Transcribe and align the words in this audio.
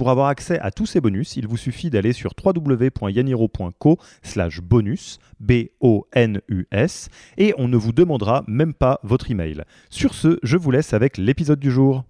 Pour 0.00 0.08
avoir 0.08 0.28
accès 0.28 0.58
à 0.60 0.70
tous 0.70 0.86
ces 0.86 1.02
bonus, 1.02 1.36
il 1.36 1.46
vous 1.46 1.58
suffit 1.58 1.90
d'aller 1.90 2.14
sur 2.14 2.32
www.yaniro.co 2.42 3.98
slash 4.22 4.62
bonus, 4.62 5.18
B-O-N-U-S, 5.40 7.08
et 7.36 7.52
on 7.58 7.68
ne 7.68 7.76
vous 7.76 7.92
demandera 7.92 8.42
même 8.48 8.72
pas 8.72 8.98
votre 9.02 9.30
email. 9.30 9.62
Sur 9.90 10.14
ce, 10.14 10.38
je 10.42 10.56
vous 10.56 10.70
laisse 10.70 10.94
avec 10.94 11.18
l'épisode 11.18 11.60
du 11.60 11.70
jour. 11.70 12.04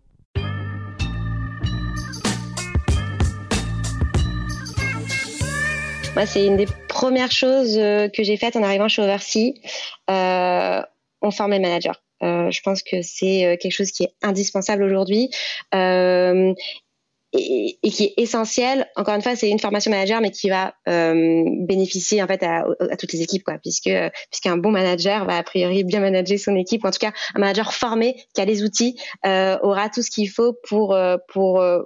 Moi, 6.14 6.26
c'est 6.26 6.46
une 6.46 6.58
des 6.58 6.68
premières 6.86 7.32
choses 7.32 7.76
euh, 7.76 8.06
que 8.06 8.22
j'ai 8.22 8.36
faites 8.36 8.54
en 8.54 8.62
arrivant 8.62 8.86
chez 8.86 9.02
Oversea. 9.02 9.54
Euh, 10.10 10.80
on 11.22 11.32
forme 11.32 11.50
les 11.50 11.58
managers. 11.58 11.98
Euh, 12.22 12.52
je 12.52 12.60
pense 12.60 12.84
que 12.84 13.02
c'est 13.02 13.58
quelque 13.60 13.72
chose 13.72 13.90
qui 13.90 14.04
est 14.04 14.12
indispensable 14.22 14.84
aujourd'hui. 14.84 15.28
Et, 17.32 17.78
et, 17.82 17.90
qui 17.90 18.04
est 18.04 18.14
essentiel. 18.16 18.86
Encore 18.96 19.14
une 19.14 19.22
fois, 19.22 19.36
c'est 19.36 19.48
une 19.48 19.58
formation 19.58 19.90
manager, 19.90 20.20
mais 20.20 20.30
qui 20.30 20.48
va 20.48 20.74
euh, 20.88 21.44
bénéficier 21.66 22.22
en 22.22 22.26
fait 22.26 22.42
à, 22.42 22.64
à, 22.90 22.96
toutes 22.96 23.12
les 23.12 23.22
équipes, 23.22 23.44
quoi, 23.44 23.58
puisque 23.62 23.90
puisqu'un 24.30 24.56
bon 24.56 24.70
manager 24.70 25.24
va 25.24 25.36
a 25.36 25.42
priori 25.42 25.84
bien 25.84 26.00
manager 26.00 26.38
son 26.38 26.56
équipe, 26.56 26.84
ou 26.84 26.88
en 26.88 26.90
tout 26.90 26.98
cas 26.98 27.12
un 27.34 27.40
manager 27.40 27.72
formé 27.72 28.16
qui 28.34 28.40
a 28.40 28.44
les 28.44 28.62
outils 28.62 28.96
euh, 29.26 29.58
aura 29.62 29.88
tout 29.88 30.02
ce 30.02 30.10
qu'il 30.10 30.28
faut 30.28 30.54
pour 30.68 30.94
euh, 30.94 31.16
pour 31.28 31.60
euh, 31.60 31.82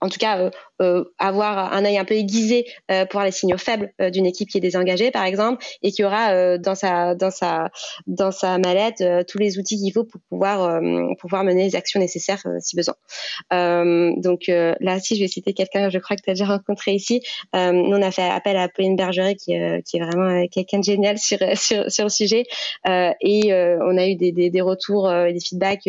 en 0.00 0.08
tout 0.08 0.18
cas 0.18 0.38
euh, 0.38 0.50
euh, 0.80 1.04
avoir 1.18 1.72
un 1.72 1.84
œil 1.84 1.98
un 1.98 2.04
peu 2.04 2.14
aiguisé 2.14 2.66
euh, 2.90 3.04
pour 3.04 3.20
les 3.20 3.30
signaux 3.30 3.58
faibles 3.58 3.92
d'une 4.12 4.26
équipe 4.26 4.48
qui 4.48 4.58
est 4.58 4.60
désengagée 4.60 5.10
par 5.10 5.24
exemple 5.24 5.64
et 5.82 5.92
qui 5.92 6.04
aura 6.04 6.58
dans 6.58 6.74
sa 6.74 7.14
dans 7.14 7.30
sa 7.30 7.70
dans 8.06 8.30
sa 8.30 8.58
mallette 8.58 9.04
tous 9.28 9.38
les 9.38 9.58
outils 9.58 9.76
qu'il 9.76 9.92
faut 9.92 10.04
pour 10.04 10.20
pouvoir 10.28 10.80
pouvoir 11.18 11.44
mener 11.44 11.64
les 11.64 11.76
actions 11.76 12.00
nécessaires 12.00 12.42
si 12.60 12.76
besoin. 12.76 12.94
donc 13.50 14.44
là 14.48 15.00
si 15.00 15.16
je 15.16 15.20
vais 15.20 15.28
citer 15.28 15.52
quelqu'un 15.52 15.90
je 15.90 15.98
crois 15.98 16.16
que 16.16 16.22
tu 16.22 16.30
as 16.30 16.34
déjà 16.34 16.46
rencontré 16.46 16.92
ici 16.92 17.20
nous 17.54 17.96
on 17.96 18.02
a 18.02 18.10
fait 18.10 18.22
appel 18.22 18.56
à 18.56 18.68
Pauline 18.68 18.96
Bergeret 18.96 19.34
qui, 19.34 19.52
qui 19.84 19.96
est 19.98 20.00
vraiment 20.00 20.46
quelqu'un 20.48 20.78
de 20.78 20.84
génial 20.84 21.18
sur 21.18 21.38
sur 21.56 21.90
sur 21.90 22.04
le 22.04 22.10
sujet 22.10 22.44
et 22.86 23.52
on 23.52 23.96
a 23.98 24.06
eu 24.06 24.16
des 24.16 24.32
des, 24.32 24.50
des 24.50 24.60
retours 24.60 25.12
et 25.12 25.32
des 25.32 25.40
feedbacks 25.40 25.88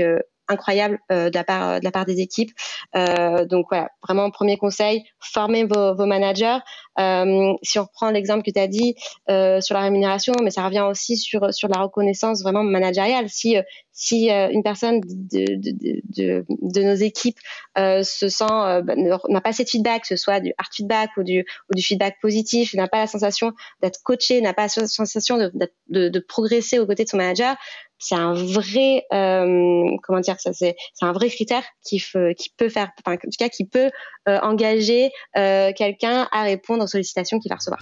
incroyable 0.51 0.99
euh, 1.11 1.29
de, 1.29 1.35
la 1.35 1.43
part, 1.43 1.79
de 1.79 1.83
la 1.83 1.91
part 1.91 2.05
des 2.05 2.19
équipes. 2.19 2.51
Euh, 2.95 3.45
donc 3.45 3.67
voilà, 3.69 3.89
vraiment 4.03 4.29
premier 4.29 4.57
conseil, 4.57 5.03
formez 5.19 5.65
vos, 5.65 5.95
vos 5.95 6.05
managers. 6.05 6.59
Euh, 7.01 7.53
si 7.63 7.79
on 7.79 7.83
reprend 7.83 8.11
l'exemple 8.11 8.43
que 8.43 8.51
tu 8.51 8.59
as 8.59 8.67
dit 8.67 8.95
euh, 9.29 9.61
sur 9.61 9.75
la 9.75 9.81
rémunération, 9.81 10.33
mais 10.43 10.51
ça 10.51 10.65
revient 10.65 10.85
aussi 10.89 11.17
sur, 11.17 11.53
sur 11.53 11.67
la 11.69 11.81
reconnaissance 11.81 12.41
vraiment 12.43 12.63
managériale. 12.63 13.29
Si, 13.29 13.57
euh, 13.57 13.61
si 13.91 14.29
une 14.29 14.63
personne 14.63 15.01
de, 15.01 16.43
de, 16.49 16.81
nos 16.81 16.95
équipes 16.95 17.37
se 17.75 18.29
sent 18.29 18.45
bah, 18.47 18.95
n'a 18.95 19.41
pas 19.41 19.49
assez 19.49 19.63
de 19.63 19.69
feedback, 19.69 20.03
que 20.03 20.07
ce 20.07 20.15
soit 20.15 20.39
du 20.39 20.53
hard 20.57 20.73
feedback 20.73 21.09
ou 21.17 21.23
du, 21.23 21.45
ou 21.69 21.75
du 21.75 21.83
feedback 21.83 22.15
positif, 22.21 22.73
n'a 22.73 22.87
pas 22.87 22.99
la 22.99 23.07
sensation 23.07 23.51
d'être 23.81 24.01
coaché, 24.03 24.41
n'a 24.41 24.53
pas 24.53 24.67
la 24.75 24.87
sensation 24.87 25.37
de, 25.37 26.19
progresser 26.19 26.79
aux 26.79 26.87
côtés 26.87 27.03
de 27.03 27.09
son 27.09 27.17
manager, 27.17 27.55
c'est 27.99 28.15
un 28.15 28.33
vrai 28.33 29.05
comment 29.11 30.21
dire 30.21 30.39
ça 30.39 30.53
c'est 30.53 30.75
un 31.01 31.11
vrai 31.11 31.29
critère 31.29 31.63
qui, 31.83 32.01
qui 32.37 32.49
peut 32.57 32.69
faire 32.69 32.91
enfin 33.05 33.15
en 33.15 33.17
tout 33.17 33.29
cas 33.37 33.49
qui 33.49 33.65
peut 33.65 33.91
engager 34.25 35.11
quelqu'un 35.35 36.27
à 36.31 36.43
répondre 36.43 36.87
sollicitations 36.91 37.39
qu'il 37.39 37.49
va 37.49 37.55
recevoir. 37.55 37.81